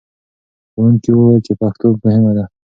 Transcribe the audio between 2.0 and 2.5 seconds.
مهمه ده.